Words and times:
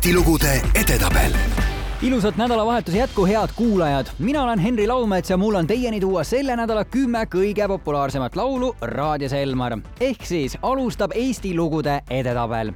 Eesti 0.00 0.14
lugude 0.16 0.52
edetabel 0.80 1.34
ilusat 2.02 2.36
nädalavahetuse 2.40 2.98
jätku, 2.98 3.26
head 3.26 3.48
kuulajad. 3.56 4.06
mina 4.18 4.42
olen 4.42 4.58
Henri 4.58 4.86
Laumets 4.86 5.30
ja 5.30 5.36
mul 5.36 5.54
on 5.54 5.66
teieni 5.66 6.00
tuua 6.00 6.24
selle 6.24 6.56
nädala 6.56 6.84
kümme 6.84 7.26
kõige 7.28 7.68
populaarsemat 7.68 8.36
laulu 8.36 8.76
raadios 8.80 9.32
Elmar. 9.32 9.76
ehk 10.00 10.24
siis 10.24 10.56
alustab 10.62 11.12
Eesti 11.14 11.52
lugude 11.56 12.00
edetabel 12.10 12.72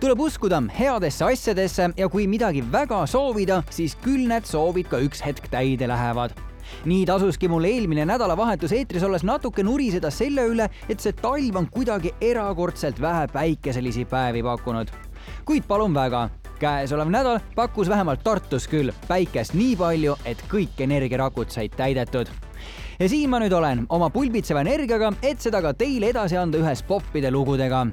tuleb 0.00 0.20
uskuda 0.20 0.62
headesse 0.78 1.24
asjadesse 1.24 1.90
ja 1.96 2.08
kui 2.08 2.26
midagi 2.26 2.64
väga 2.72 3.06
soovida, 3.06 3.62
siis 3.70 3.96
küll 3.96 4.24
need 4.28 4.48
soovid 4.48 4.88
ka 4.88 4.96
üks 4.96 5.20
hetk 5.26 5.50
täide 5.52 5.88
lähevad 5.88 6.32
nii 6.84 7.04
tasuski 7.06 7.48
mul 7.48 7.64
eelmine 7.64 8.06
nädalavahetus 8.08 8.72
eetris 8.72 9.02
olles 9.02 9.24
natuke 9.24 9.62
nuriseda 9.62 10.10
selle 10.10 10.48
üle, 10.48 10.70
et 10.88 11.00
see 11.00 11.12
talv 11.12 11.56
on 11.56 11.68
kuidagi 11.70 12.14
erakordselt 12.20 13.00
vähe 13.00 13.28
päikeselisi 13.28 14.04
päevi 14.04 14.42
pakkunud. 14.42 14.88
kuid 15.44 15.62
palun 15.68 15.94
väga, 15.94 16.28
käesolev 16.60 17.10
nädal 17.12 17.40
pakkus 17.54 17.88
vähemalt 17.88 18.24
Tartus 18.24 18.68
küll 18.68 18.92
päikest 19.08 19.54
nii 19.54 19.76
palju, 19.76 20.16
et 20.24 20.42
kõik 20.50 20.80
energiarakud 20.86 21.52
said 21.52 21.76
täidetud. 21.76 22.30
Ja 22.98 23.08
siin 23.08 23.30
ma 23.30 23.40
nüüd 23.42 23.52
olen 23.52 23.84
oma 23.92 24.08
pulbitseva 24.10 24.62
energiaga, 24.64 25.12
et 25.22 25.40
seda 25.44 25.60
ka 25.62 25.74
teile 25.76 26.10
edasi 26.14 26.38
anda 26.40 26.58
ühes 26.58 26.82
poppide 26.82 27.30
lugudega. 27.30 27.86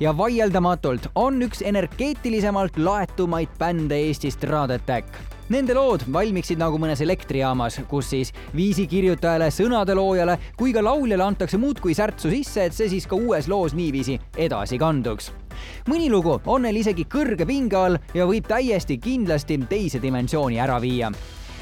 ja 0.00 0.16
vaieldamatult 0.16 1.10
on 1.14 1.42
üks 1.42 1.62
energeetilisemalt 1.62 2.78
laetumaid 2.78 3.48
bände 3.58 3.96
Eestist 3.96 4.44
Rad 4.44 4.70
Attack 4.70 5.30
Nende 5.50 5.74
lood 5.74 6.04
valmiksid 6.14 6.60
nagu 6.62 6.78
mõnes 6.78 7.00
elektrijaamas, 7.02 7.80
kus 7.90 8.12
siis 8.12 8.28
viisikirjutajale, 8.54 9.48
sõnade 9.50 9.96
loojale 9.98 10.36
kui 10.54 10.70
ka 10.70 10.84
lauljale 10.86 11.26
antakse 11.26 11.58
muudkui 11.58 11.96
särtsu 11.98 12.30
sisse, 12.30 12.68
et 12.68 12.76
see 12.76 12.86
siis 12.92 13.10
ka 13.10 13.18
uues 13.18 13.50
loos 13.50 13.74
niiviisi 13.74 14.14
edasi 14.38 14.78
kanduks 14.78 15.32
mõni 15.88 16.10
lugu 16.10 16.40
on 16.46 16.62
neil 16.62 16.80
isegi 16.80 17.06
kõrge 17.10 17.46
pinge 17.46 17.76
all 17.76 17.98
ja 18.14 18.26
võib 18.26 18.48
täiesti 18.48 18.98
kindlasti 18.98 19.60
teise 19.68 20.02
dimensiooni 20.02 20.60
ära 20.60 20.80
viia 20.80 21.12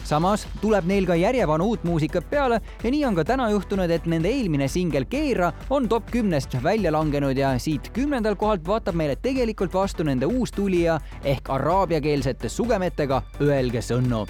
samas 0.09 0.47
tuleb 0.63 0.87
neil 0.89 1.07
ka 1.07 1.17
järjepanu 1.19 1.67
uut 1.69 1.85
muusikat 1.85 2.31
peale 2.31 2.61
ja 2.83 2.91
nii 2.91 3.05
on 3.05 3.17
ka 3.19 3.25
täna 3.29 3.51
juhtunud, 3.53 3.91
et 3.91 4.07
nende 4.09 4.31
eelmine 4.33 4.69
singel 4.69 5.05
Keera 5.11 5.53
on 5.71 5.89
top 5.89 6.09
kümnest 6.13 6.57
välja 6.65 6.93
langenud 6.93 7.37
ja 7.37 7.53
siit 7.59 7.91
kümnendal 7.93 8.37
kohalt 8.41 8.65
vaatab 8.67 8.97
meile 8.97 9.17
tegelikult 9.17 9.75
vastu 9.75 10.07
nende 10.09 10.27
uus 10.27 10.53
tulija 10.53 11.01
ehk 11.25 11.51
araabiakeelsete 11.51 12.49
sugemetega 12.49 13.23
Öelge 13.45 13.85
sõnnu 13.85 14.25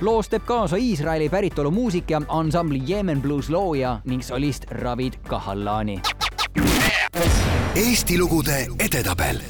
loos 0.00 0.30
teeb 0.32 0.46
kaasa 0.48 0.80
Iisraeli 0.80 1.28
päritolu 1.28 1.70
muusik 1.70 2.10
ja 2.10 2.22
ansambli 2.28 2.80
Yemen 2.88 3.20
Blues 3.20 3.50
looja 3.50 3.98
ning 4.04 4.24
solist 4.24 4.64
Ravid 4.70 5.20
Kahallani. 5.28 6.00
Eesti 7.80 8.18
lugude 8.18 8.68
edetabel 8.78 9.40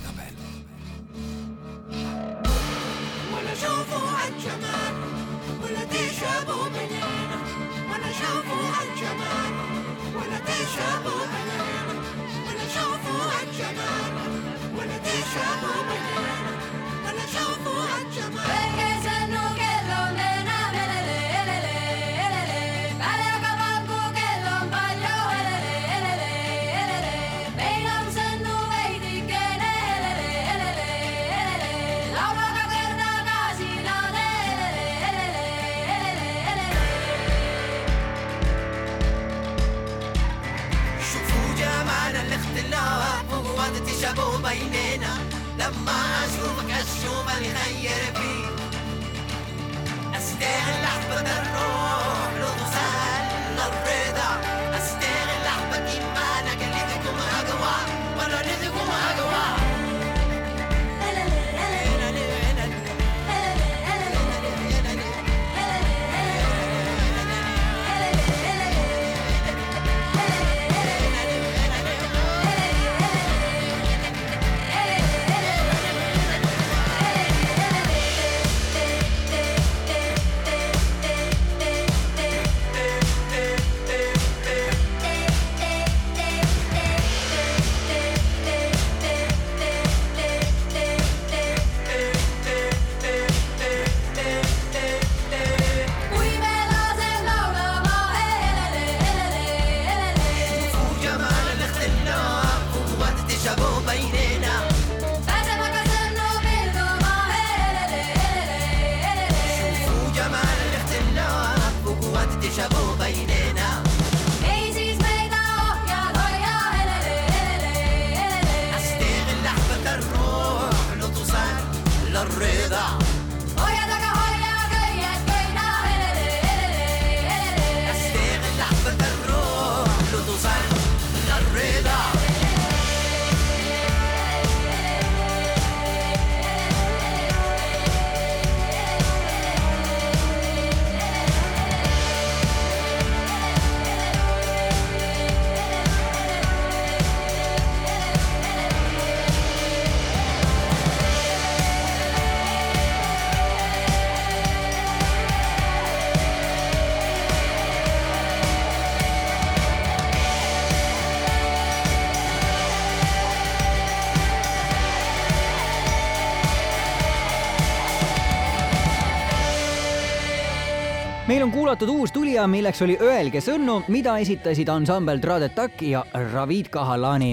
meil 171.40 171.48
on 171.48 171.58
kuulatud 171.58 171.88
uus 171.88 172.12
tulija, 172.12 172.42
milleks 172.46 172.82
oli 172.84 172.98
Öelge 173.00 173.40
sõnnu, 173.40 173.78
mida 173.88 174.18
esitasid 174.20 174.68
ansambel 174.68 175.22
Tradetak 175.22 175.80
ja 175.80 176.02
Ravid 176.34 176.68
Kahalani 176.68 177.30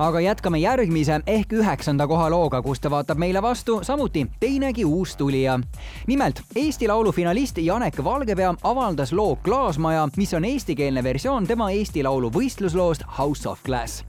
aga 0.00 0.22
jätkame 0.24 0.62
järgmise 0.62 1.18
ehk 1.28 1.52
üheksanda 1.52 2.06
koha 2.08 2.30
looga, 2.32 2.62
kus 2.64 2.80
ta 2.80 2.88
vaatab 2.90 3.20
meile 3.20 3.42
vastu 3.44 3.82
samuti 3.84 4.24
teinegi 4.40 4.86
uus 4.88 5.12
tulija. 5.16 5.58
nimelt 6.06 6.40
Eesti 6.56 6.88
Laulu 6.88 7.12
finalist 7.12 7.58
Janek 7.58 8.04
Valgepea 8.04 8.54
avaldas 8.62 9.12
loo 9.12 9.36
Klaasmaja, 9.36 10.08
mis 10.16 10.34
on 10.34 10.44
eestikeelne 10.44 11.04
versioon 11.04 11.46
tema 11.46 11.70
Eesti 11.70 12.02
Laulu 12.02 12.30
võistlusloost 12.30 13.04
House 13.18 13.48
of 13.48 13.62
Glass 13.62 14.04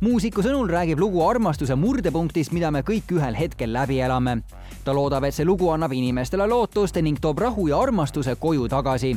muusiku 0.00 0.42
sõnul 0.42 0.68
räägib 0.70 1.00
lugu 1.00 1.22
armastuse 1.26 1.76
murdepunktist, 1.78 2.52
mida 2.54 2.70
me 2.70 2.84
kõik 2.86 3.10
ühel 3.16 3.36
hetkel 3.38 3.72
läbi 3.74 4.00
elame. 4.00 4.38
Ta 4.88 4.94
loodab, 4.96 5.24
et 5.28 5.36
see 5.36 5.44
lugu 5.44 5.68
annab 5.68 5.92
inimestele 5.92 6.46
lootust 6.48 6.96
ning 7.04 7.20
toob 7.20 7.42
rahu 7.44 7.66
ja 7.68 7.80
armastuse 7.80 8.36
koju 8.40 8.68
tagasi. 8.72 9.12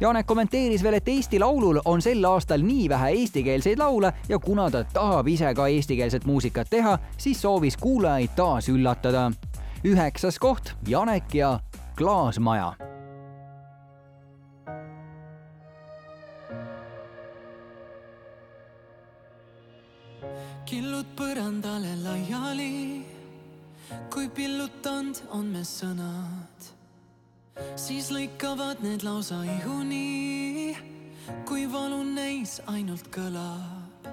Janek 0.00 0.26
kommenteeris 0.28 0.82
veel, 0.84 0.98
et 0.98 1.08
Eesti 1.08 1.40
Laulul 1.40 1.80
on 1.84 2.02
sel 2.04 2.24
aastal 2.28 2.64
nii 2.64 2.88
vähe 2.92 3.12
eestikeelseid 3.22 3.80
laule 3.80 4.12
ja 4.28 4.38
kuna 4.38 4.68
ta 4.70 4.84
tahab 4.84 5.28
ise 5.28 5.54
ka 5.54 5.68
eestikeelset 5.72 6.26
muusikat 6.28 6.68
teha, 6.70 6.98
siis 7.16 7.40
soovis 7.40 7.76
kuulajaid 7.80 8.36
taas 8.36 8.68
üllatada. 8.68 9.30
Üheksas 9.84 10.38
koht 10.38 10.74
Janek 10.88 11.34
ja 11.34 11.58
Klaasmaja. 11.96 12.74
Killud 20.66 21.06
põrandale 21.14 21.92
laiali, 22.02 23.05
kui 24.12 24.28
pillutanud 24.28 25.20
on 25.36 25.48
me 25.52 25.62
sõnad, 25.66 26.68
siis 27.78 28.10
lõikavad 28.14 28.82
need 28.84 29.04
lausa 29.06 29.38
ihuni, 29.44 30.76
kui 31.48 31.66
valu 31.70 32.02
neis 32.04 32.60
ainult 32.72 33.08
kõlab. 33.14 34.10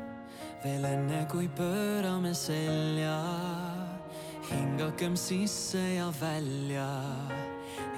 veel 0.64 0.86
enne 0.88 1.26
kui 1.32 1.50
pöörame 1.58 2.34
selja, 2.34 3.20
hingakem 4.50 5.18
sisse 5.20 5.82
ja 5.98 6.08
välja, 6.22 6.88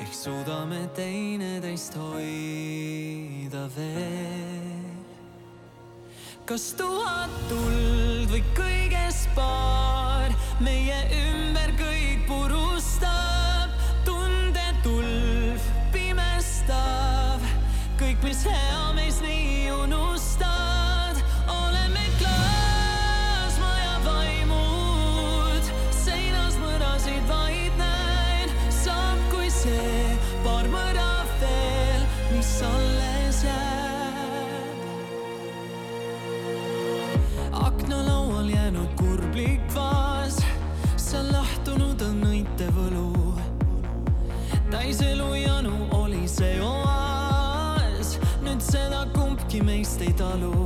ehk 0.01 0.13
suudame 0.13 0.87
teineteist 0.97 1.93
hoida 1.93 3.69
veel 3.77 4.65
kas 6.45 6.75
tuhat 6.77 7.31
tuld 7.49 8.29
või 8.29 8.41
kõigest 8.53 9.31
paar 9.33 10.29
meie 10.63 10.97
ümber 11.11 11.73
kõik 11.79 12.23
purustab, 12.29 13.73
tundetulv 14.07 15.69
pimestav, 15.93 17.43
kõik, 17.99 18.21
mis 18.23 18.45
hea 18.47 18.83
meis 18.83 18.94
follow 50.37 50.64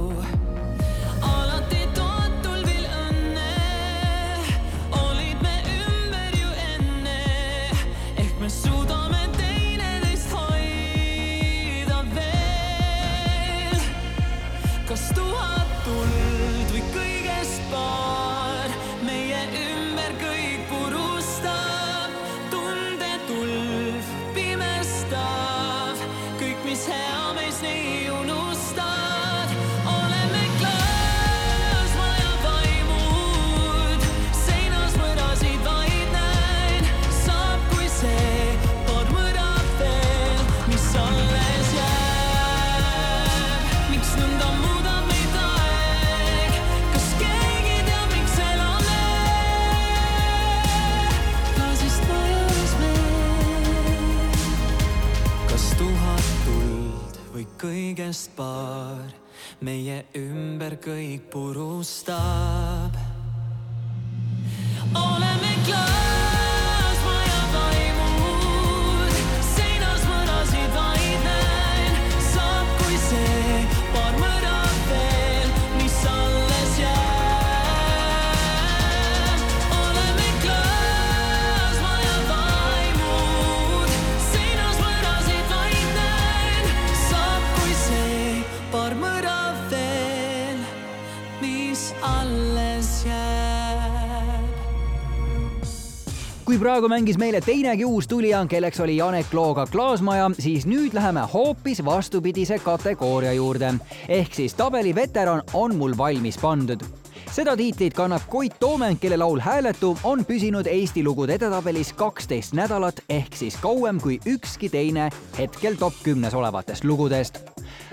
praegu 96.60 96.88
mängis 96.92 97.18
meile 97.18 97.40
teinegi 97.42 97.86
uus 97.86 98.08
tulija, 98.08 98.42
kelleks 98.50 98.80
oli 98.80 98.98
Janek 98.98 99.34
Looga 99.34 99.66
Klaasmaja, 99.72 100.32
siis 100.40 100.66
nüüd 100.68 100.94
läheme 100.94 101.22
hoopis 101.34 101.80
vastupidise 101.86 102.60
kategooria 102.60 103.34
juurde. 103.34 103.74
ehk 104.08 104.34
siis 104.34 104.54
tabeli 104.54 104.96
veteran 104.96 105.44
on 105.54 105.76
mul 105.76 105.98
valmis 105.98 106.38
pandud. 106.38 106.84
seda 107.32 107.58
tiitlit 107.58 107.94
kannab 107.94 108.22
Koit 108.30 108.60
Toome, 108.60 108.96
kelle 109.00 109.18
laul 109.18 109.40
Hääletu 109.40 109.98
on 110.04 110.26
püsinud 110.26 110.68
Eesti 110.68 111.04
lugude 111.04 111.34
edetabelis 111.34 111.94
kaksteist 111.94 112.54
nädalat 112.54 113.00
ehk 113.10 113.36
siis 113.36 113.56
kauem 113.56 114.02
kui 114.02 114.20
ükski 114.26 114.70
teine 114.70 115.10
hetkel 115.38 115.76
top 115.76 115.94
kümnes 116.04 116.34
olevatest 116.34 116.84
lugudest. 116.84 117.40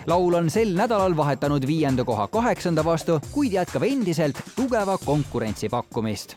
laul 0.06 0.34
on 0.34 0.50
sel 0.50 0.74
nädalal 0.74 1.16
vahetanud 1.16 1.66
viienda 1.66 2.04
koha 2.04 2.28
kaheksanda 2.28 2.85
vastu, 2.85 3.20
kuid 3.32 3.52
jätkab 3.52 3.82
endiselt 3.82 4.42
tugeva 4.56 4.99
konkurentsi 4.99 5.68
pakkumist 5.68 6.37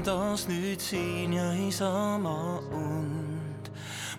istun 0.00 0.16
taas 0.16 0.48
nüüd 0.48 0.80
siin 0.80 1.32
ja 1.32 1.52
ma 2.18 2.58
und. 2.72 3.70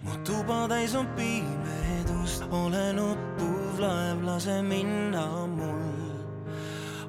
mu 0.04 0.12
tuba 0.26 0.68
täis 0.68 0.96
on 0.96 1.08
pimedust, 1.18 2.44
olen 2.52 3.00
uppuv 3.00 3.80
laev, 3.80 4.24
lase 4.24 4.62
minna 4.62 5.48
mul. 5.48 6.12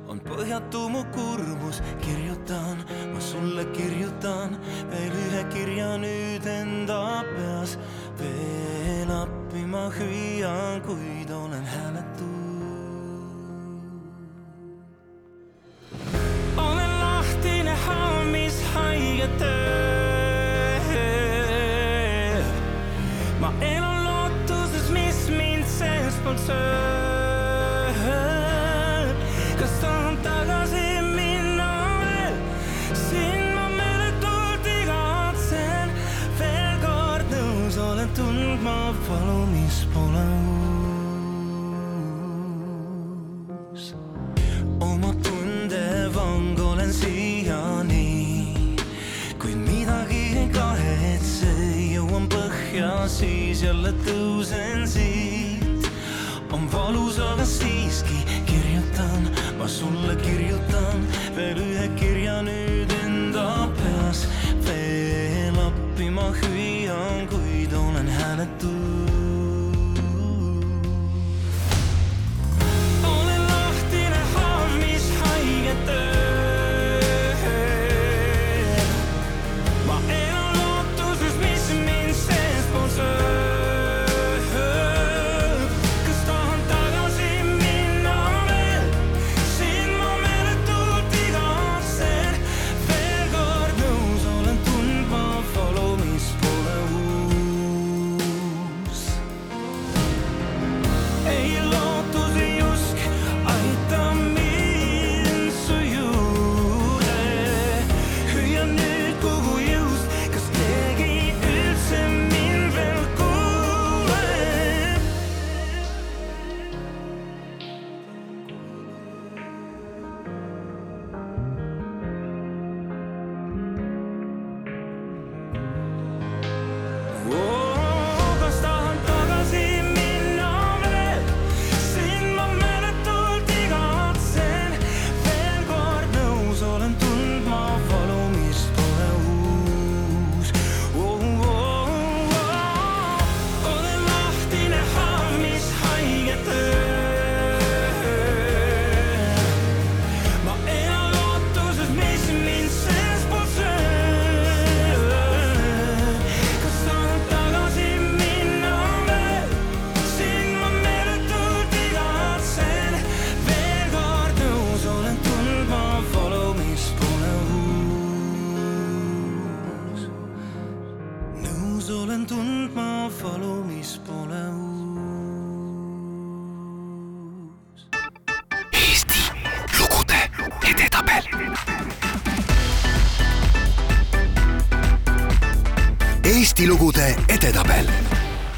on 0.09 0.21
põhjatu 0.21 0.88
mu 0.88 1.05
kurbus, 1.12 1.83
kirjutan, 2.00 2.85
ma 3.12 3.21
sulle 3.21 3.64
kirjutan 3.73 4.57
veel 4.91 5.12
ühe 5.12 5.45
kirja 5.52 5.99
nüüd 5.99 6.47
enda 6.47 7.25
peas. 7.37 7.79
veel 8.19 9.11
appi 9.11 9.67
ma 9.67 9.91
hüüan, 9.91 10.81
kuid 10.83 11.31
olen 11.31 11.64
hääletu. 11.64 12.33
olen 16.57 17.00
lahtine 17.00 17.76
hammis 18.75 19.21
haigete. 19.23 19.55
ma 23.41 23.52
elan 23.61 24.05
lootuses, 24.05 24.91
mis 24.91 25.29
mind 25.31 25.64
seestpoolt 25.67 26.38
sööb. 26.47 26.67
kas 29.59 29.81
tahan 29.81 30.17
tagasi 30.23 31.00
minna 31.17 31.71
veel? 32.00 32.35
siin 32.93 33.55
ma 33.55 33.69
meeletult 33.69 34.67
igatsen. 34.67 35.88
veel 36.38 36.76
kord 36.85 37.26
nõus 37.31 37.76
olen 37.79 38.09
tundma 38.14 38.95
valu, 39.09 39.47
mis 39.52 39.87
pole 39.95 40.41
siis 53.23 53.62
jälle 53.62 53.93
tõusen 54.07 54.87
siit. 54.87 55.91
on 56.52 56.67
valus, 56.73 57.19
aga 57.19 57.45
siiski 57.45 58.19
kirjutan, 58.47 59.31
ma 59.59 59.69
sulle 59.69 60.17
kirjutan 60.17 61.07
veel 61.37 61.62
ühe 61.62 61.87
kirja 62.00 62.41
nüüd 62.43 62.82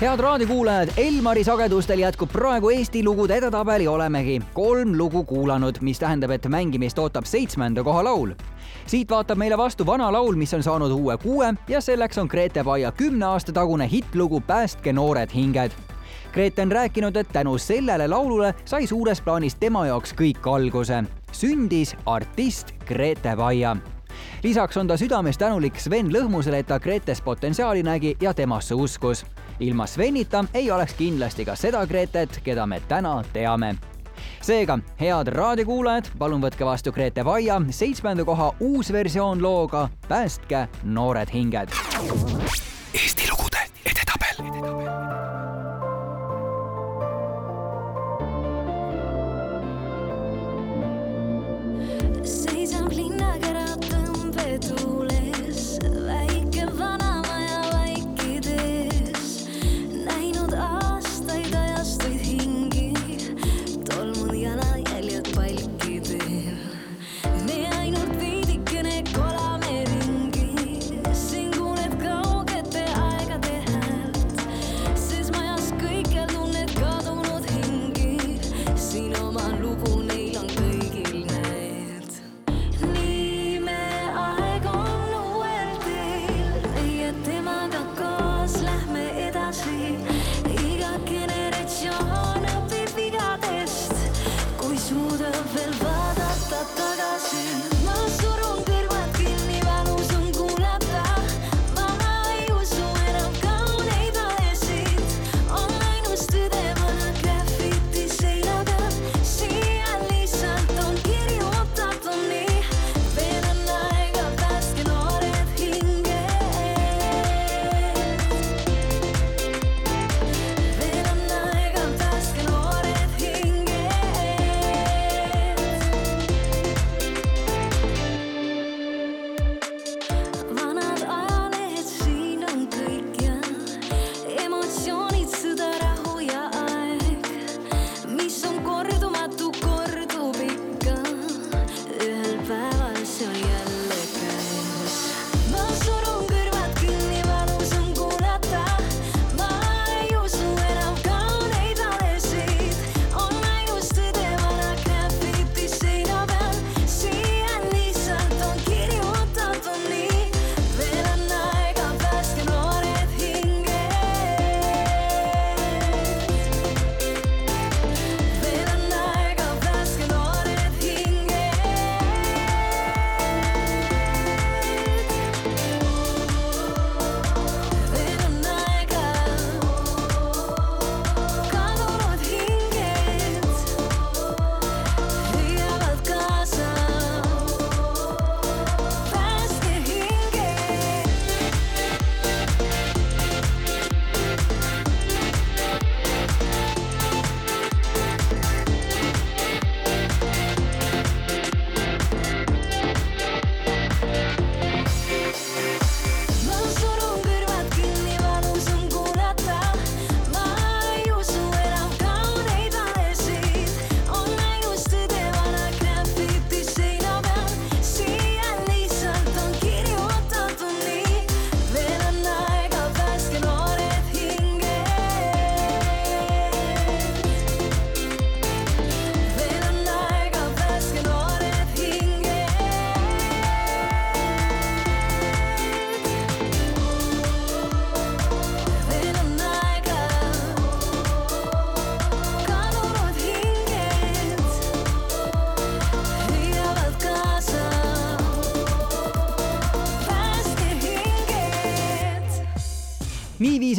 head 0.05 0.21
raadiokuulajad, 0.21 0.89
Elmari 0.97 1.45
sagedustel 1.45 1.99
jätkub 1.99 2.29
praegu 2.33 2.71
Eesti 2.71 3.05
lugude 3.05 3.37
edetabel 3.37 3.81
ja 3.81 3.91
olemegi 3.91 4.41
kolm 4.55 4.93
lugu 4.99 5.25
kuulanud, 5.25 5.79
mis 5.81 5.99
tähendab, 5.99 6.31
et 6.31 6.49
mängimist 6.49 6.99
ootab 6.99 7.25
seitsmenda 7.25 7.85
koha 7.85 8.05
laul. 8.05 8.35
siit 8.87 9.11
vaatab 9.11 9.39
meile 9.39 9.57
vastu 9.57 9.87
vana 9.87 10.13
laul, 10.13 10.35
mis 10.37 10.55
on 10.55 10.63
saanud 10.63 10.91
uue 10.91 11.17
kuue 11.17 11.55
ja 11.69 11.81
selleks 11.81 12.19
on 12.19 12.27
Grete 12.27 12.65
Paia 12.65 12.93
kümne 12.93 13.27
aasta 13.27 13.53
tagune 13.53 13.89
hittlugu 13.91 14.41
Päästke 14.41 14.93
noored 14.93 15.31
hinged. 15.35 15.73
Grete 16.33 16.63
on 16.63 16.73
rääkinud, 16.73 17.17
et 17.17 17.29
tänu 17.33 17.59
sellele 17.59 18.09
laulule 18.09 18.55
sai 18.65 18.87
suures 18.87 19.21
plaanis 19.21 19.55
tema 19.55 19.87
jaoks 19.87 20.13
kõik 20.13 20.55
alguse. 20.55 21.05
sündis 21.33 21.97
artist 22.07 22.75
Grete 22.87 23.37
Paia 23.37 23.77
lisaks 24.45 24.77
on 24.77 24.87
ta 24.87 24.97
südames 24.97 25.39
tänulik 25.39 25.81
Sven 25.81 26.13
Lõhmusele, 26.13 26.61
et 26.61 26.67
ta 26.67 26.81
Gretes 26.81 27.23
potentsiaali 27.23 27.83
nägi 27.83 28.17
ja 28.21 28.35
temasse 28.35 28.75
uskus. 28.75 29.27
ilma 29.61 29.87
Svenita 29.87 30.45
ei 30.55 30.71
oleks 30.71 30.95
kindlasti 30.95 31.45
ka 31.45 31.57
seda 31.57 31.87
Gretet, 31.87 32.41
keda 32.45 32.67
me 32.67 32.81
täna 32.89 33.25
teame. 33.33 33.77
seega, 34.43 34.79
head 35.01 35.27
raadiokuulajad, 35.27 36.05
palun 36.19 36.43
võtke 36.43 36.65
vastu 36.65 36.93
Grete 36.93 37.25
Vaia 37.25 37.63
seitsmenda 37.71 38.25
koha 38.25 38.53
uus 38.61 38.93
versioon 38.93 39.43
looga 39.43 39.89
Päästke 40.09 40.69
noored 40.83 41.29
hinged. 41.35 41.69
Eesti 42.95 43.31
lugude 43.31 43.59
edetabel. 43.87 44.45
seisab 44.45 45.64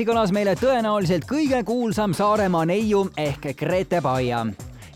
niiviisi 0.05 0.13
kõlas 0.13 0.31
meile 0.33 0.53
tõenäoliselt 0.55 1.25
kõige 1.25 1.63
kuulsam 1.65 2.13
Saaremaa 2.13 2.65
neiu 2.65 3.09
ehk 3.17 3.55
Grete 3.57 4.01
Paia. 4.01 4.45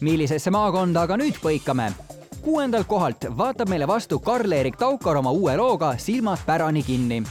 millisesse 0.01 0.51
maakonda 0.51 1.01
aga 1.01 1.17
nüüd 1.17 1.39
põikame? 1.41 1.91
kuuendalt 2.41 2.87
kohalt 2.87 3.25
vaatab 3.37 3.69
meile 3.69 3.87
vastu 3.87 4.19
Karl-Erik 4.19 4.77
Taukar 4.77 5.17
oma 5.17 5.31
uue 5.31 5.57
looga 5.57 5.97
Silmad 5.97 6.39
pärani 6.45 6.83
kinni. 6.83 7.23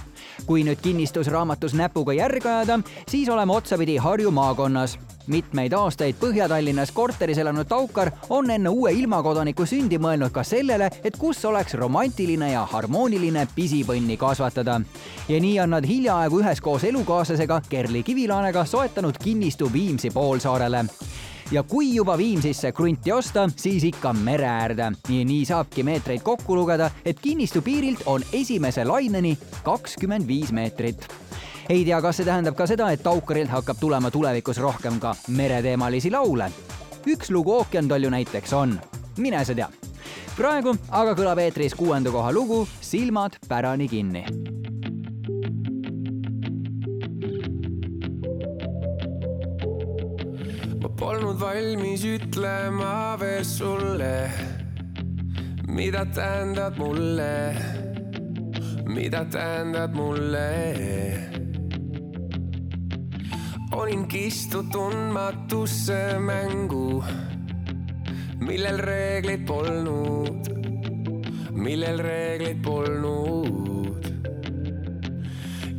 kui 0.46 0.64
nüüd 0.64 0.80
kinnistusraamatus 0.82 1.74
näpuga 1.74 2.12
järge 2.12 2.48
ajada, 2.48 2.80
siis 3.08 3.28
oleme 3.28 3.52
otsapidi 3.52 3.96
Harju 3.96 4.30
maakonnas 4.30 4.98
mitmeid 5.28 5.72
aastaid 5.72 6.16
Põhja-Tallinnas 6.20 6.92
korteris 6.94 7.38
elanud 7.38 7.68
Taukar 7.68 8.10
on 8.28 8.50
enne 8.50 8.68
uue 8.68 8.92
ilmakodaniku 8.92 9.66
sündi 9.66 9.98
mõelnud 9.98 10.32
ka 10.34 10.42
sellele, 10.44 10.90
et 11.04 11.16
kus 11.18 11.44
oleks 11.44 11.74
romantiline 11.74 12.52
ja 12.52 12.64
harmooniline 12.66 13.46
pisipõnni 13.54 14.16
kasvatada. 14.16 14.80
ja 15.28 15.40
nii 15.40 15.60
on 15.60 15.70
nad 15.70 15.86
hiljaaegu 15.86 16.40
üheskoos 16.40 16.84
elukaaslasega 16.84 17.62
Kerli 17.68 18.02
Kivilaanega 18.02 18.64
soetanud 18.64 19.18
kinnistu 19.24 19.72
Viimsi 19.72 20.10
poolsaarele 20.10 20.84
ja 21.50 21.62
kui 21.62 21.94
juba 21.94 22.18
Viimsisse 22.18 22.72
krunti 22.72 23.12
osta, 23.12 23.48
siis 23.56 23.84
ikka 23.84 24.12
mere 24.12 24.46
äärde. 24.46 24.92
ja 25.08 25.24
nii 25.24 25.44
saabki 25.44 25.82
meetreid 25.82 26.20
kokku 26.22 26.56
lugeda, 26.56 26.90
et 27.04 27.20
kinnistu 27.20 27.62
piirilt 27.62 28.02
on 28.06 28.22
esimese 28.32 28.84
laineni 28.84 29.38
kakskümmend 29.64 30.26
viis 30.26 30.52
meetrit 30.52 31.27
ei 31.68 31.84
tea, 31.84 32.00
kas 32.02 32.16
see 32.16 32.26
tähendab 32.26 32.56
ka 32.56 32.66
seda, 32.66 32.90
et 32.92 33.02
Taukarilt 33.04 33.52
hakkab 33.52 33.80
tulema 33.80 34.10
tulevikus 34.10 34.60
rohkem 34.62 35.00
ka 35.00 35.14
mereteemalisi 35.28 36.10
laule. 36.10 36.50
üks 37.06 37.30
lugu 37.30 37.52
ookeantolju 37.52 38.10
näiteks 38.10 38.52
on, 38.52 38.80
mine 39.18 39.44
sa 39.44 39.54
tea. 39.54 39.68
praegu 40.36 40.76
aga 40.90 41.14
kõlab 41.14 41.38
eetris 41.38 41.74
kuuenda 41.74 42.10
koha 42.10 42.32
lugu 42.32 42.66
Silmad 42.80 43.38
pärani 43.48 43.88
kinni 43.88 44.24
polnud 50.98 51.38
valmis 51.40 52.02
ütlema 52.04 53.16
veel 53.20 53.44
sulle, 53.44 54.30
mida 55.66 56.04
tähendab 56.14 56.78
mulle, 56.78 57.54
mida 58.86 59.24
tähendab 59.30 59.94
mulle. 59.94 61.47
Olin 63.72 64.06
kistud 64.08 64.70
tundmatusse 64.72 66.18
mängu, 66.18 67.04
millel 68.40 68.78
reegleid 68.78 69.44
polnud, 69.46 70.48
millel 71.52 71.98
reegleid 71.98 72.62
polnud 72.64 74.08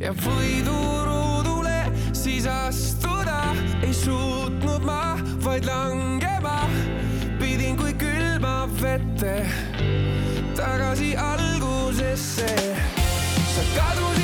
ja 0.00 0.12
võiduruudule 0.16 1.78
siis 2.16 2.46
astuda 2.46 3.40
ei 3.82 3.92
suutnud 3.94 4.86
ma, 4.86 5.16
vaid 5.44 5.66
langema 5.68 6.56
pidin 7.40 7.76
kui 7.80 7.92
külma 8.00 8.64
vette 8.80 9.34
tagasi 10.56 11.12
algusesse. 11.16 12.48
sa 13.50 13.68
kadusid 13.76 14.19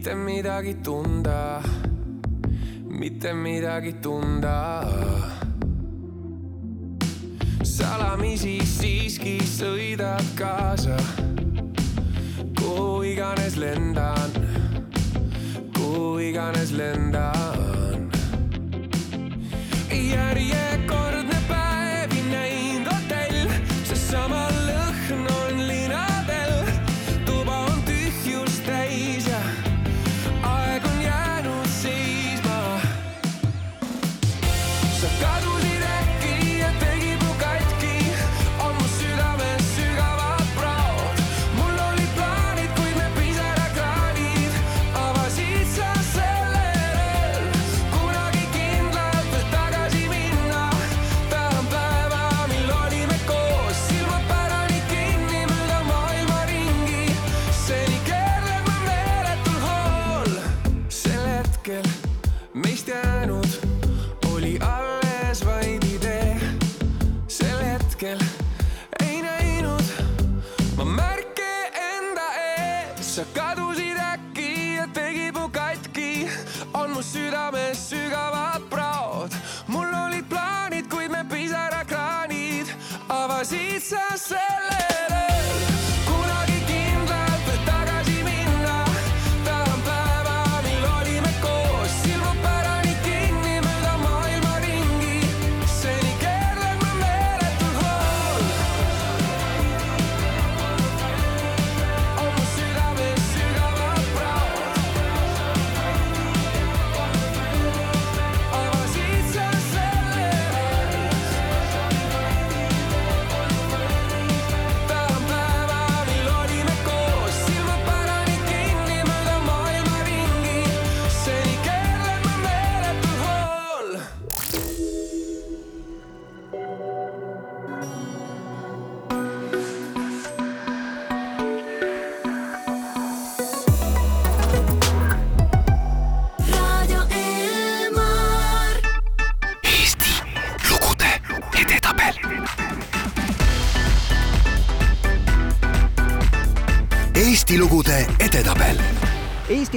mitte 0.00 0.14
midagi 0.14 0.74
tunda, 0.82 1.60
mitte 2.88 3.32
midagi 3.34 3.92
tunda. 4.00 4.80
salamisi 7.62 8.60
siiski 8.64 9.36
sõidad 9.44 10.24
kaasa, 10.38 10.96
kuhu 12.56 13.02
iganes 13.12 13.58
lendan, 13.60 14.32
kuhu 15.76 16.16
iganes 16.30 16.72
lendan. 16.72 18.08
Järjekordne 19.92 21.39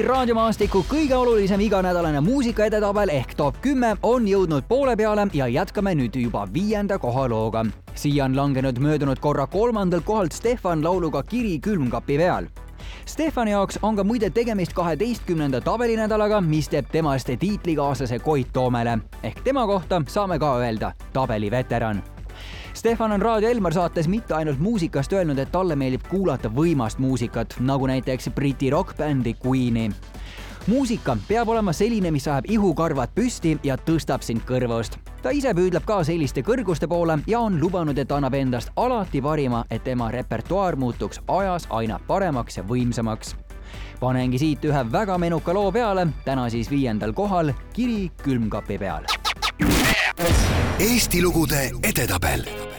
Eesti 0.04 0.12
raadiomaastiku 0.12 0.82
kõige 0.84 1.16
olulisem 1.16 1.62
iganädalane 1.64 2.20
muusikaedetabel 2.20 3.08
ehk 3.14 3.38
top 3.40 3.62
kümme 3.64 3.94
on 4.04 4.26
jõudnud 4.28 4.66
poole 4.68 4.98
peale 5.00 5.24
ja 5.32 5.48
jätkame 5.48 5.94
nüüd 5.96 6.18
juba 6.20 6.42
viienda 6.54 6.98
koha 7.00 7.30
looga. 7.30 7.64
siia 7.96 8.26
on 8.26 8.36
langenud 8.36 8.80
möödunud 8.84 9.20
korra 9.20 9.48
kolmandalt 9.48 10.04
kohalt 10.04 10.34
Stefan 10.34 10.84
lauluga 10.84 11.24
Kiri 11.24 11.60
külmkapi 11.60 12.18
peal. 12.18 12.46
Stefani 13.06 13.52
jaoks 13.52 13.80
on 13.82 13.96
ka 13.96 14.04
muide 14.04 14.30
tegemist 14.30 14.74
kaheteistkümnenda 14.74 15.62
tabelinädalaga, 15.62 16.42
mis 16.42 16.70
teeb 16.70 16.92
temast 16.92 17.30
tiitlikaaslase 17.40 18.20
Koit 18.20 18.52
Toomele 18.54 18.98
ehk 19.24 19.40
tema 19.44 19.68
kohta 19.68 20.02
saame 20.08 20.40
ka 20.40 20.58
öelda 20.58 20.92
tabeliveteran 21.14 22.04
Stefan 22.84 23.12
on 23.12 23.22
Raadio 23.22 23.50
Elmar 23.50 23.74
saates 23.74 24.08
mitte 24.08 24.34
ainult 24.34 24.60
muusikast 24.60 25.14
öelnud, 25.14 25.38
et 25.40 25.52
talle 25.52 25.76
meeldib 25.80 26.02
kuulata 26.10 26.50
võimast 26.52 27.00
muusikat, 27.00 27.54
nagu 27.64 27.88
näiteks 27.88 28.28
Briti 28.36 28.70
rokkbändi 28.70 29.36
Queen'i. 29.46 29.92
muusika 30.68 31.16
peab 31.28 31.48
olema 31.48 31.74
selline, 31.74 32.12
mis 32.12 32.28
ajab 32.28 32.50
ihukarvad 32.50 33.14
püsti 33.16 33.54
ja 33.64 33.78
tõstab 33.78 34.22
sind 34.22 34.42
kõrvust. 34.44 34.98
ta 35.22 35.30
ise 35.30 35.54
püüdleb 35.54 35.86
ka 35.86 36.04
selliste 36.04 36.42
kõrguste 36.42 36.88
poole 36.88 37.18
ja 37.28 37.40
on 37.40 37.62
lubanud, 37.62 37.98
et 37.98 38.12
annab 38.12 38.34
endast 38.34 38.70
alati 38.76 39.22
parima, 39.22 39.64
et 39.70 39.84
tema 39.84 40.12
repertuaar 40.12 40.76
muutuks 40.76 41.22
ajas 41.28 41.68
aina 41.70 42.00
paremaks 42.08 42.58
ja 42.58 42.64
võimsamaks. 42.64 43.36
panengi 44.00 44.40
siit 44.40 44.66
ühe 44.66 44.92
väga 44.92 45.18
menuka 45.18 45.54
loo 45.54 45.72
peale, 45.72 46.08
täna 46.26 46.50
siis 46.50 46.70
viiendal 46.70 47.14
kohal 47.14 47.54
Kiri 47.74 48.12
külmkapi 48.24 48.78
peal. 48.78 49.04
Eesti 50.80 51.22
lugude 51.22 51.72
edetabel 51.84 52.73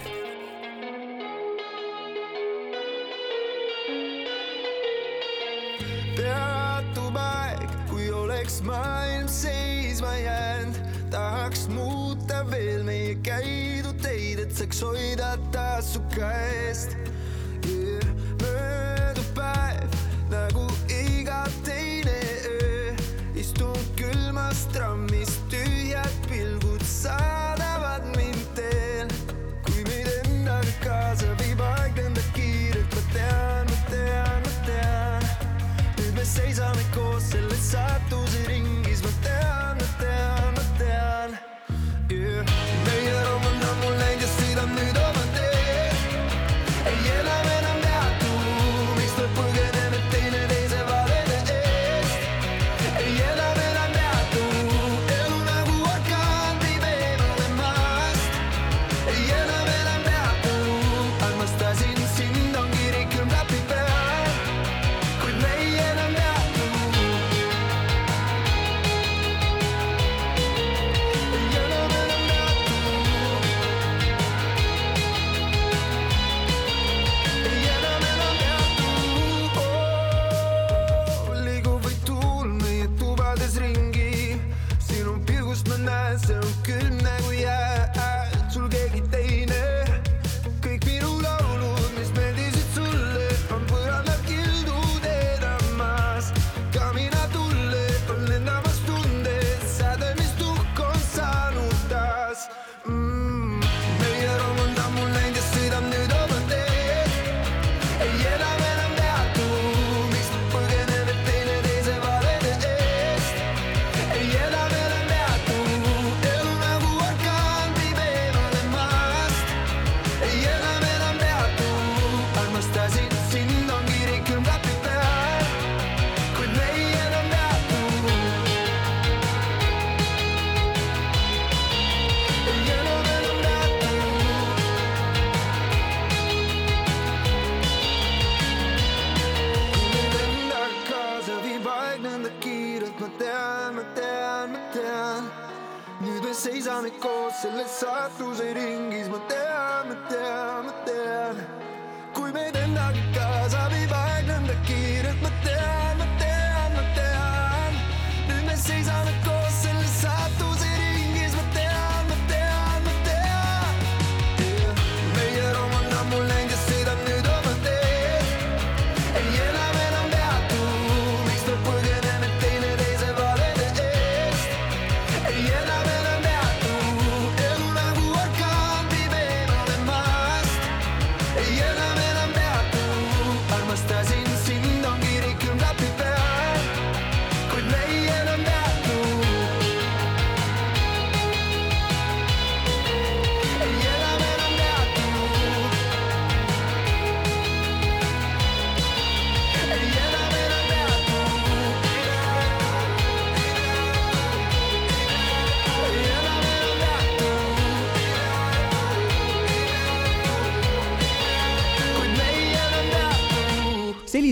Soy 14.75 15.15
Data 15.15 15.79
Sukaest. 15.81 16.97
So 16.97 17.04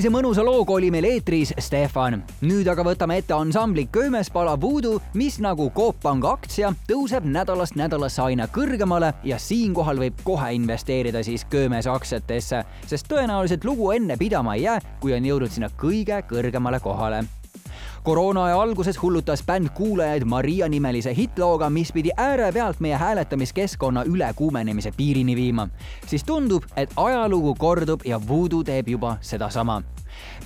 sellise 0.02 0.16
mõnusa 0.18 0.42
looga 0.42 0.74
oli 0.74 0.88
meil 0.90 1.04
eetris 1.06 1.52
Stefan. 1.62 2.24
nüüd 2.42 2.66
aga 2.66 2.82
võtame 2.82 3.20
ette 3.20 3.34
ansambli 3.36 3.84
Köömespala 3.86 4.56
Voodoo, 4.60 4.98
mis 5.14 5.36
nagu 5.38 5.68
Coop 5.70 6.00
Panga 6.02 6.32
aktsia 6.34 6.72
tõuseb 6.88 7.28
nädalast 7.30 7.76
nädalasse 7.78 8.22
aina 8.24 8.48
kõrgemale 8.50 9.12
ja 9.22 9.38
siinkohal 9.38 10.00
võib 10.02 10.24
kohe 10.24 10.48
investeerida 10.56 11.22
siis 11.22 11.44
Köömese 11.44 11.90
aktsiatesse, 11.90 12.64
sest 12.86 13.06
tõenäoliselt 13.06 13.62
lugu 13.64 13.92
enne 13.94 14.16
pidama 14.18 14.56
ei 14.56 14.64
jää, 14.64 14.80
kui 14.98 15.14
on 15.14 15.30
jõudnud 15.30 15.54
sinna 15.54 15.70
kõige 15.78 16.18
kõrgemale 16.26 16.82
kohale 16.82 17.22
koroonaaja 18.02 18.60
alguses 18.60 19.02
hullutas 19.02 19.44
bänd 19.46 19.68
kuulajaid 19.74 20.24
Maria 20.24 20.68
nimelise 20.68 21.14
hittlooga, 21.16 21.70
mis 21.70 21.92
pidi 21.92 22.10
äärepealt 22.16 22.80
meie 22.80 22.96
hääletamiskeskkonna 22.96 24.04
ülekuumenemise 24.04 24.92
piirini 24.96 25.36
viima. 25.36 25.68
siis 26.06 26.24
tundub, 26.24 26.62
et 26.76 26.90
ajalugu 26.96 27.54
kordub 27.54 28.00
ja 28.04 28.20
Voodoo 28.28 28.64
teeb 28.64 28.88
juba 28.88 29.16
sedasama. 29.20 29.82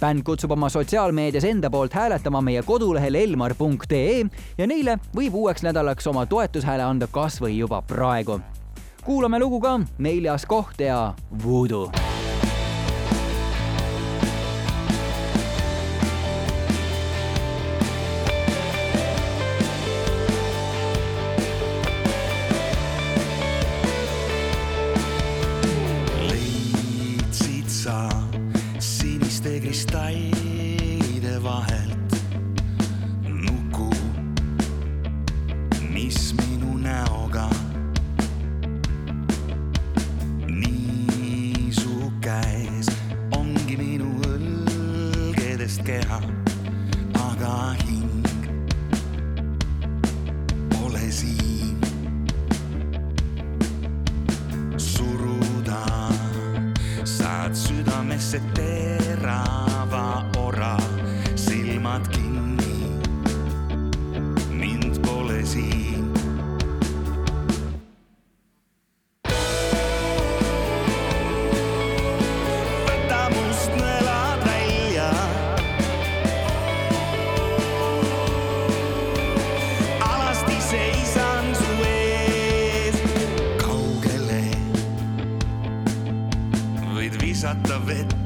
bänd 0.01 0.23
kutsub 0.23 0.51
oma 0.51 0.69
sotsiaalmeedias 0.69 1.45
enda 1.45 1.71
poolt 1.71 1.93
hääletama 1.93 2.41
meie 2.41 2.63
kodulehel 2.63 3.15
elmar.ee 3.15 4.27
ja 4.59 4.67
neile 4.67 4.99
võib 5.17 5.35
uueks 5.35 5.63
nädalaks 5.63 6.07
oma 6.07 6.27
toetushääle 6.27 6.83
anda 6.83 7.07
kas 7.07 7.41
või 7.41 7.59
juba 7.59 7.83
praegu. 7.83 8.41
kuulame 9.05 9.39
lugu 9.39 9.61
ka, 9.61 9.81
neljas 9.99 10.47
koht 10.47 10.81
ja 10.81 11.15
Voodoo 11.45 11.91
I 87.47 87.53
love 87.69 87.91
it. 87.91 88.26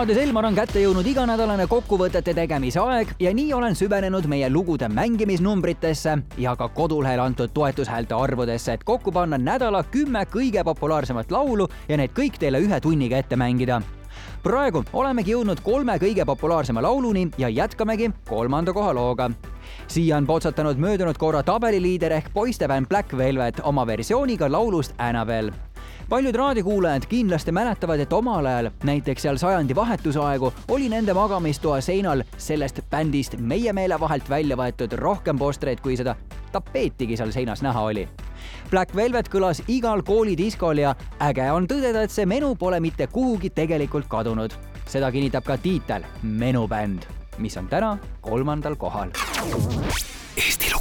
Raadios 0.00 0.18
Elmar 0.22 0.46
on 0.48 0.54
kätte 0.56 0.80
jõudnud 0.80 1.04
iganädalane 1.10 1.66
kokkuvõtete 1.68 2.32
tegemise 2.32 2.80
aeg 2.80 3.10
ja 3.20 3.34
nii 3.36 3.50
olen 3.52 3.74
süvenenud 3.76 4.24
meie 4.32 4.48
lugude 4.48 4.88
mängimisnumbritesse 4.88 6.14
ja 6.40 6.54
ka 6.56 6.70
kodulehel 6.72 7.20
antud 7.20 7.52
toetushäälte 7.52 8.16
arvudesse, 8.16 8.78
et 8.78 8.84
kokku 8.84 9.12
panna 9.12 9.36
nädala 9.36 9.82
kümme 9.92 10.24
kõige 10.32 10.64
populaarsemat 10.64 11.28
laulu 11.30 11.68
ja 11.88 12.00
need 12.00 12.16
kõik 12.16 12.40
teile 12.40 12.62
ühe 12.64 12.80
tunniga 12.80 13.20
ette 13.20 13.36
mängida. 13.36 13.82
praegu 14.42 14.84
olemegi 14.92 15.34
jõudnud 15.34 15.60
kolme 15.60 15.98
kõige 16.00 16.24
populaarsema 16.24 16.82
lauluni 16.82 17.28
ja 17.38 17.48
jätkamegi 17.48 18.10
kolmanda 18.28 18.72
koha 18.72 18.94
looga. 18.94 19.30
siia 19.86 20.16
on 20.16 20.26
potsatanud 20.26 20.78
möödunud 20.78 21.18
korra 21.18 21.42
tabeliliider 21.42 22.12
ehk 22.12 22.32
poistebänd 22.32 22.88
Black 22.88 23.16
Velvet 23.16 23.60
oma 23.64 23.86
versiooniga 23.86 24.52
laulust 24.52 24.94
Annabel 24.98 25.52
paljud 26.10 26.34
raadiokuulajad 26.34 27.06
kindlasti 27.06 27.52
mäletavad, 27.52 28.00
et 28.00 28.12
omal 28.12 28.46
ajal, 28.46 28.70
näiteks 28.82 29.22
seal 29.22 29.36
sajandi 29.38 29.74
vahetusaegu, 29.74 30.52
oli 30.68 30.88
nende 30.88 31.14
magamistoa 31.14 31.80
seinal 31.80 32.24
sellest 32.38 32.80
bändist 32.90 33.36
meie 33.38 33.72
meele 33.72 34.00
vahelt 34.00 34.30
välja 34.30 34.56
võetud 34.58 34.96
rohkem 34.98 35.38
postreid, 35.38 35.80
kui 35.80 35.94
seda 35.96 36.16
tapeetigi 36.52 37.16
seal 37.16 37.30
seinas 37.30 37.62
näha 37.62 37.82
oli. 37.92 38.08
Black 38.70 38.96
Velvet 38.96 39.30
kõlas 39.30 39.62
igal 39.68 40.02
koolidiskol 40.02 40.82
ja 40.82 40.96
äge 41.22 41.46
on 41.52 41.70
tõdeda, 41.70 42.02
et 42.02 42.10
see 42.10 42.26
menu 42.26 42.56
pole 42.58 42.80
mitte 42.80 43.06
kuhugi 43.06 43.50
tegelikult 43.54 44.10
kadunud. 44.10 44.52
seda 44.90 45.12
kinnitab 45.12 45.44
ka 45.44 45.56
tiitel 45.56 46.02
Menubänd, 46.22 47.06
mis 47.38 47.56
on 47.56 47.68
täna 47.68 47.98
kolmandal 48.20 48.76
kohal. 48.76 49.10
Eesti 50.36 50.74
lugude 50.74 50.79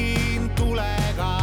mängin 0.00 0.50
tulega. 0.56 1.39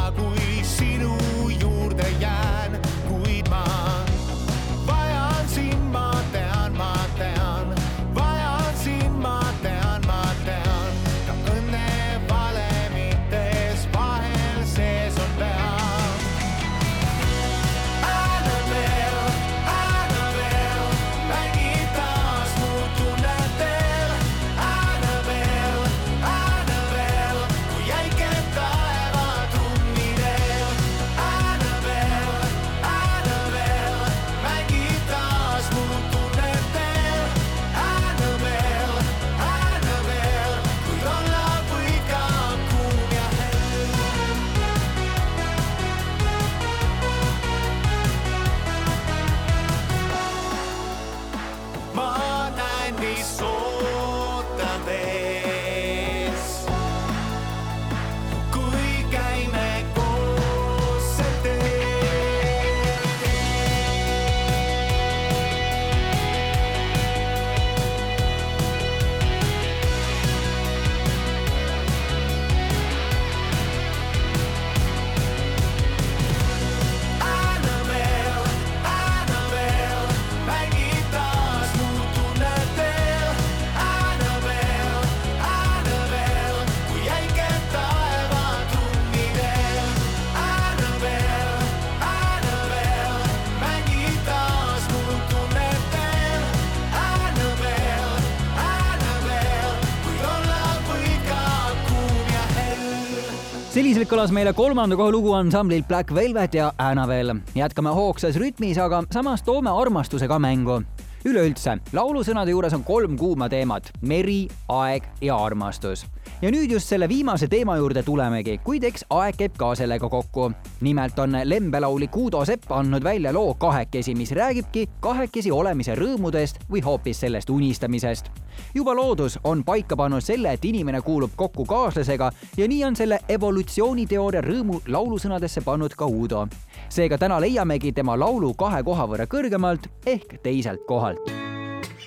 Selliselt 104.08 104.22
kõlas 104.24 104.32
meile 104.32 104.54
kolmanda 104.56 104.96
koha 104.96 105.12
lugu 105.12 105.34
ansamblilt 105.36 105.88
Black 105.88 106.14
Velvet 106.16 106.54
ja 106.54 106.72
Annabel. 106.78 107.42
jätkame 107.56 107.90
hoogsas 107.92 108.38
rütmis, 108.40 108.78
aga 108.78 109.04
samas 109.12 109.44
toome 109.44 109.70
armastuse 109.70 110.28
ka 110.28 110.40
mängu. 110.40 110.82
Üleüldse, 111.26 111.78
laulusõnade 111.94 112.52
juures 112.52 112.74
on 112.78 112.84
kolm 112.84 113.18
kuuma 113.18 113.50
teemat, 113.50 113.90
meri, 114.02 114.48
aeg 114.70 115.08
ja 115.22 115.38
armastus. 115.38 116.06
ja 116.42 116.52
nüüd 116.52 116.72
just 116.72 116.88
selle 116.88 117.10
viimase 117.10 117.48
teema 117.48 117.78
juurde 117.78 118.04
tulemegi, 118.04 118.60
kuid 118.64 118.84
eks 118.84 119.06
aeg 119.10 119.38
käib 119.38 119.58
ka 119.58 119.76
sellega 119.76 120.10
kokku. 120.10 120.52
nimelt 120.82 121.20
on 121.20 121.38
lembelaulik 121.44 122.18
Uudo 122.18 122.46
Sepp 122.46 122.72
andnud 122.72 123.04
välja 123.04 123.34
loo 123.34 123.54
Kahekesi, 123.54 124.16
mis 124.16 124.32
räägibki 124.32 124.90
kahekesi 125.00 125.52
olemise 125.52 125.96
rõõmudest 125.96 126.60
või 126.70 126.84
hoopis 126.84 127.20
sellest 127.20 127.50
unistamisest 127.50 128.32
juba 128.74 128.96
loodus 128.96 129.40
on 129.44 129.64
paika 129.64 129.96
pannud 129.96 130.22
selle, 130.22 130.54
et 130.54 130.66
inimene 130.66 131.02
kuulub 131.02 131.32
kokku 131.36 131.66
kaaslasega 131.66 132.32
ja 132.58 132.68
nii 132.68 132.84
on 132.86 132.96
selle 132.96 133.20
evolutsiooniteooria 133.30 134.42
rõõmu 134.42 134.82
laulusõnadesse 134.88 135.62
pannud 135.66 135.96
ka 135.96 136.06
Uudo. 136.06 136.48
seega 136.90 137.18
täna 137.18 137.42
leiamegi 137.42 137.92
tema 137.92 138.20
laulu 138.20 138.54
kahe 138.54 138.84
koha 138.84 139.08
võrra 139.08 139.26
kõrgemalt 139.28 139.90
ehk 140.06 140.40
teiselt 140.44 140.86
kohalt. 140.88 141.07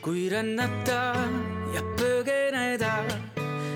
Kui 0.03 0.29
rännata 0.29 1.15
ja 1.75 1.83
põgeneda 1.97 2.93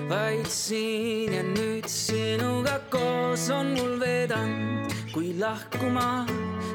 vaid 0.08 0.48
siin 0.50 1.32
ja 1.32 1.42
nüüd 1.42 1.88
sinuga 1.88 2.78
koos 2.92 3.48
on 3.50 3.72
mul 3.76 3.98
vedanud, 4.00 4.92
kui 5.12 5.34
lahkuma 5.40 6.26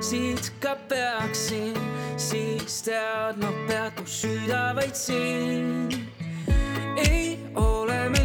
siit 0.02 0.52
ka 0.64 0.76
peaksin, 0.90 1.76
siis 2.18 2.82
tead, 2.86 3.38
ma 3.42 3.52
peatun 3.68 4.08
süda 4.08 4.74
vaid 4.76 4.96
siin. 4.96 5.90
ei 6.98 7.38
ole 7.56 8.10
meil 8.10 8.19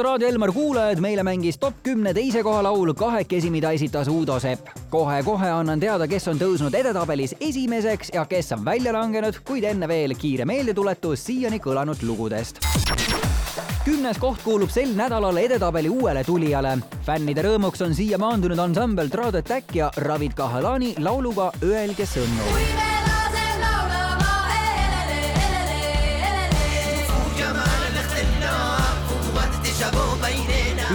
head 0.00 0.04
Raadio 0.04 0.28
Elmar 0.28 0.52
kuulajad, 0.52 1.00
meile 1.00 1.22
mängis 1.22 1.58
top 1.58 1.82
kümne 1.82 2.14
teise 2.14 2.42
koha 2.42 2.62
laul 2.62 2.94
kahekesi, 2.94 3.50
mida 3.50 3.70
esitas 3.70 4.08
Uudo 4.08 4.40
Sepp. 4.40 4.68
kohe-kohe 4.90 5.50
annan 5.50 5.80
teada, 5.80 6.08
kes 6.08 6.28
on 6.28 6.38
tõusnud 6.38 6.74
edetabelis 6.74 7.34
esimeseks 7.40 8.10
ja 8.14 8.24
kes 8.24 8.52
on 8.52 8.64
välja 8.64 8.92
langenud, 8.92 9.42
kuid 9.44 9.64
enne 9.64 9.88
veel 9.88 10.14
kiire 10.16 10.44
meeldetuletus 10.44 11.24
siiani 11.26 11.60
kõlanud 11.60 12.02
lugudest 12.02 12.60
kümnes 13.84 14.18
koht 14.18 14.42
kuulub 14.44 14.70
sel 14.70 14.92
nädalal 14.96 15.36
edetabeli 15.36 15.88
uuele 15.88 16.24
tulijale. 16.24 16.78
fännide 17.06 17.42
rõõmuks 17.42 17.84
on 17.84 17.94
siia 17.94 18.18
maandunud 18.18 18.58
ansambel 18.58 19.08
Trad 19.08 19.34
Attack 19.34 19.74
ja 19.74 19.90
Ravid 19.96 20.36
Kahalani 20.36 20.94
lauluga 20.98 21.50
Öelge 21.62 22.06
sõnu. 22.06 22.99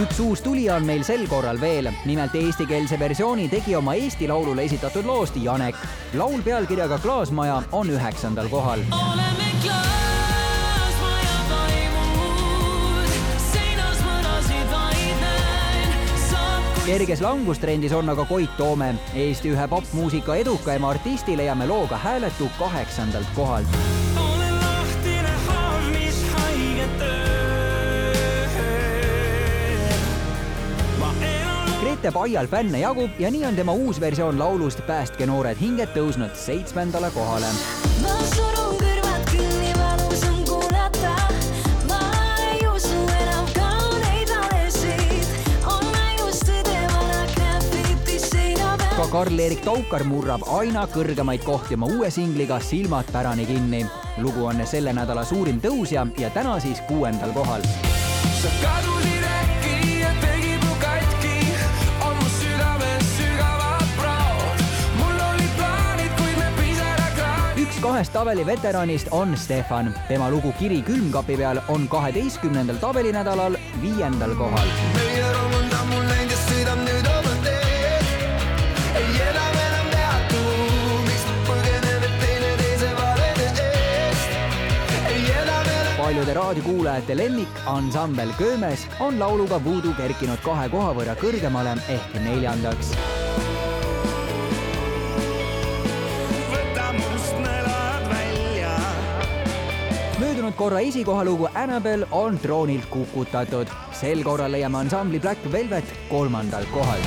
Üks 0.01 0.19
uus 0.19 0.41
tulija 0.41 0.75
on 0.75 0.85
meil 0.85 1.03
sel 1.07 1.27
korral 1.31 1.59
veel, 1.61 1.87
nimelt 2.05 2.35
eestikeelse 2.35 2.99
versiooni 2.99 3.47
tegi 3.49 3.75
oma 3.75 3.93
Eesti 3.95 4.27
Laulule 4.27 4.65
esitatud 4.67 5.05
loost 5.05 5.35
Janek. 5.39 5.75
laul 6.13 6.41
pealkirjaga 6.43 6.99
Klaasmaja 6.99 7.61
on 7.71 7.89
üheksandal 7.89 8.49
kohal. 8.49 8.83
oleme 8.91 9.51
kui 9.61 9.75
kerges 16.85 17.21
langustrendis 17.21 17.93
on 17.97 18.09
aga 18.09 18.25
Koit 18.29 18.57
Toome. 18.57 18.95
Eesti 19.13 19.55
ühe 19.55 19.67
popmuusika 19.67 20.35
edukaima 20.35 20.89
artisti 20.93 21.37
leiame 21.37 21.67
looga 21.67 21.97
Hääletu 21.97 22.49
kaheksandalt 22.59 23.27
kohalt. 23.35 24.04
Elan 32.05 32.13
Grete 32.13 32.19
Baial 32.19 32.47
fänne 32.47 32.79
jagub 32.79 33.09
ja 33.19 33.31
nii 33.31 33.45
on 33.45 33.55
tema 33.55 33.71
uus 33.73 33.99
versioon 33.99 34.37
laulust 34.39 34.79
Päästke 34.85 35.25
noored 35.25 35.57
hinged 35.57 35.89
tõusnud 35.95 36.35
seitsmendale 36.37 37.09
kohale. 37.11 37.47
ma 38.01 38.13
surun 38.29 38.77
kõrvad 38.77 39.25
kinni, 39.31 39.73
valus 39.73 40.23
on 40.23 40.43
kuulata. 40.45 41.15
ka 48.97 49.07
Karl-Erik 49.11 49.65
Taukar 49.65 50.03
murrab 50.03 50.45
aina 50.47 50.85
kõrgemaid 50.87 51.43
kohti 51.43 51.73
oma 51.73 51.87
uue 51.87 52.11
singliga 52.11 52.59
Silmad 52.59 53.09
pärani 53.11 53.45
kinni. 53.45 53.85
lugu 54.17 54.45
on 54.45 54.61
selle 54.65 54.93
nädala 54.93 55.25
suurim 55.25 55.59
tõusja 55.59 56.07
ja 56.17 56.29
täna 56.29 56.59
siis 56.59 56.81
kuuendal 56.87 57.33
kohal. 57.33 57.61
sa 58.41 58.49
kadusid 58.61 59.24
kahest 67.85 68.13
tabeli 68.13 68.45
veteranist 68.45 69.07
on 69.11 69.37
Stefan. 69.37 69.93
tema 70.07 70.29
lugu 70.29 70.51
Kiri 70.59 70.81
külmkapi 70.81 71.37
peal 71.37 71.59
on 71.69 71.87
kaheteistkümnendal 71.87 72.79
tabelinädalal 72.81 73.57
viiendal 73.81 74.33
kohal. 74.35 74.69
meie 74.95 75.27
romund 75.33 75.75
on 75.81 75.87
mul 75.91 76.07
läinud 76.09 76.33
ja 76.33 76.39
sõidab 76.47 76.81
nüüd 76.87 77.09
oma 77.11 77.35
teed. 77.45 78.09
ei 79.01 79.21
enam 79.27 79.59
enam 79.67 79.91
peatu, 79.93 80.41
miks 81.05 81.27
nad 81.29 81.45
põgenevad 81.51 82.17
teineteise 82.23 82.91
valede 83.01 83.49
eest. 84.01 84.29
ei 85.13 85.23
enam 85.43 85.73
enam 85.77 85.95
paljude 86.01 86.37
raadiokuulajate 86.41 87.17
lemmik 87.21 87.65
ansambel 87.77 88.33
Köömes 88.41 88.89
on 88.99 89.21
lauluga 89.21 89.61
Voodoo 89.67 89.93
kerkinud 90.01 90.41
kahe 90.47 90.69
koha 90.73 90.93
võrra 90.97 91.19
kõrgemale 91.21 91.77
ehk 91.99 92.17
neljandaks. 92.25 92.97
Möödunud 100.19 100.53
korra 100.53 100.79
esikohalugu 100.79 101.47
Annabel 101.53 102.05
on 102.11 102.39
troonilt 102.39 102.85
kukutatud. 102.85 103.67
sel 103.91 104.23
korral 104.23 104.51
leiame 104.51 104.77
ansambli 104.77 105.19
Black 105.19 105.51
Velvet 105.51 105.93
kolmandal 106.09 106.65
kohal. 106.71 106.99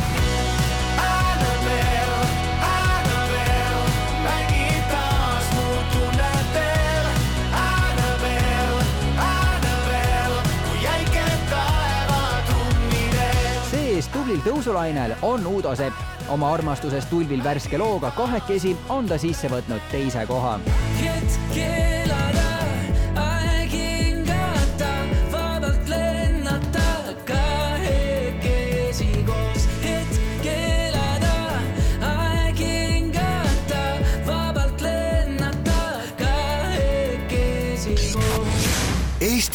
Sees 13.70 14.09
tublil 14.09 14.40
tõusulainel 14.44 15.16
on 15.22 15.46
Uudo 15.46 15.76
Sepp. 15.76 15.94
oma 16.28 16.52
armastusest 16.52 17.11
tulvil 17.11 17.44
värske 17.44 17.78
looga 17.78 18.11
kahekesi 18.11 18.76
on 18.88 19.06
ta 19.06 19.18
sisse 19.18 19.48
võtnud 19.48 19.80
teise 19.90 20.26
koha. 20.26 20.61
hetk 21.00 21.88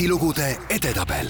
Eesti 0.03 0.11
lugude 0.11 0.47
edetabel 0.67 1.29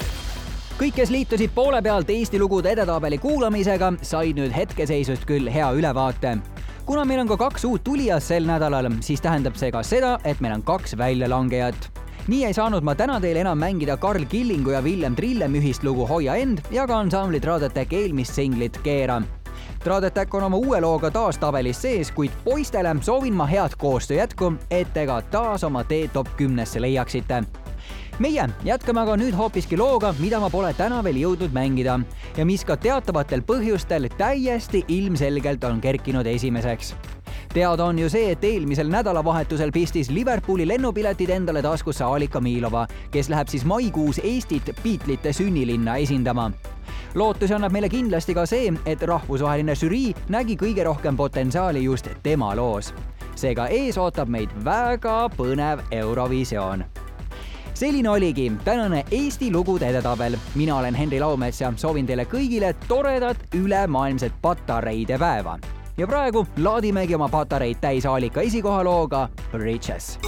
kõik, 0.79 0.95
kes 0.97 1.11
liitusid 1.13 1.51
poole 1.53 1.77
pealt 1.85 2.09
Eesti 2.09 2.39
lugude 2.41 2.71
edetabeli 2.73 3.19
kuulamisega, 3.21 3.91
said 4.01 4.33
nüüd 4.39 4.49
hetkeseisust 4.49 5.27
küll 5.29 5.45
hea 5.45 5.67
ülevaate. 5.77 6.39
kuna 6.85 7.03
meil 7.05 7.21
on 7.21 7.29
ka 7.29 7.37
kaks 7.37 7.67
uut 7.69 7.83
tulijat 7.85 8.23
sel 8.25 8.49
nädalal, 8.49 8.89
siis 9.05 9.21
tähendab 9.21 9.61
see 9.61 9.69
ka 9.69 9.83
seda, 9.85 10.17
et 10.25 10.41
meil 10.41 10.55
on 10.55 10.63
kaks 10.65 10.97
väljalangejat. 10.97 11.85
nii 12.27 12.45
ei 12.45 12.53
saanud 12.53 12.81
ma 12.81 12.95
täna 12.95 13.21
teile 13.21 13.45
enam 13.45 13.61
mängida 13.61 13.97
Karl 13.97 14.25
Killingu 14.25 14.73
ja 14.73 14.83
Villem 14.83 15.15
Trillem 15.15 15.53
ühist 15.53 15.83
lugu 15.83 16.07
Hoia 16.09 16.35
end 16.35 16.65
ja 16.71 16.87
ka 16.87 16.97
ansambli 16.97 17.39
Tradetek 17.39 17.93
eelmist 17.93 18.33
singlit 18.33 18.81
Keera 18.83 19.21
Tradetek 19.83 20.33
on 20.33 20.49
oma 20.49 20.57
uue 20.57 20.81
looga 20.81 21.11
taas 21.11 21.37
tabelis 21.37 21.81
sees, 21.81 22.11
kuid 22.11 22.31
poistele 22.43 22.95
soovin 23.01 23.33
ma 23.33 23.45
head 23.45 23.77
koostöö 23.77 24.17
jätku, 24.17 24.53
et 24.71 24.93
te 24.93 25.05
ka 25.05 25.21
taas 25.21 25.63
oma 25.63 25.83
tee 25.83 26.07
top 26.07 26.27
kümnesse 26.37 26.81
leiaksite 26.81 27.43
meie 28.19 28.45
jätkame 28.63 29.01
aga 29.01 29.15
nüüd 29.17 29.33
hoopiski 29.37 29.77
looga, 29.77 30.13
mida 30.19 30.39
ma 30.41 30.49
pole 30.53 30.73
täna 30.77 31.01
veel 31.03 31.17
jõudnud 31.21 31.53
mängida. 31.55 31.99
Ja 32.37 32.45
mis 32.45 32.65
ka 32.65 32.77
teatavatel 32.77 33.41
põhjustel 33.47 34.09
täiesti 34.17 34.83
ilmselgelt 34.87 35.63
on 35.63 35.81
kerkinud 35.81 36.27
esimeseks. 36.27 36.93
Teada 37.53 37.85
on 37.85 37.99
ju 37.99 38.09
see, 38.09 38.31
et 38.31 38.43
eelmisel 38.43 38.89
nädalavahetusel 38.89 39.71
pistis 39.71 40.09
Liverpooli 40.09 40.67
lennupiletid 40.67 41.29
endale 41.29 41.61
taskusse 41.61 42.03
Alika 42.03 42.41
Miilova, 42.41 42.87
kes 43.11 43.29
läheb 43.29 43.47
siis 43.47 43.65
maikuus 43.65 44.21
Eestit 44.23 44.73
Beatlesite 44.83 45.33
sünnilinna 45.33 45.97
esindama. 46.01 46.51
Lootusi 47.15 47.53
annab 47.53 47.73
meile 47.73 47.89
kindlasti 47.89 48.33
ka 48.33 48.45
see, 48.49 48.73
et 48.85 49.01
rahvusvaheline 49.01 49.75
žürii 49.77 50.15
nägi 50.33 50.57
kõige 50.57 50.85
rohkem 50.85 51.17
potentsiaali 51.17 51.83
just 51.83 52.09
tema 52.23 52.55
loos. 52.55 52.93
seega 53.35 53.67
ees 53.67 53.97
ootab 53.97 54.29
meid 54.29 54.49
väga 54.65 55.29
põnev 55.37 55.81
Eurovisioon 55.91 56.85
selline 57.73 58.09
oligi 58.09 58.51
tänane 58.63 59.03
Eesti 59.11 59.51
lugude 59.51 59.87
edetabel. 59.89 60.35
mina 60.55 60.77
olen 60.77 60.95
Henri 60.95 61.19
Laumets 61.19 61.61
ja 61.61 61.73
soovin 61.75 62.05
teile 62.05 62.25
kõigile 62.25 62.73
toredat 62.87 63.37
ülemaailmset 63.55 64.33
patareide 64.41 65.17
päeva. 65.17 65.59
ja 65.97 66.07
praegu 66.07 66.47
laadimegi 66.57 67.15
oma 67.15 67.29
patareid 67.29 67.77
täis 67.81 68.05
Aalika 68.05 68.41
esikohalooga 68.41 69.29
Bridges. 69.51 70.19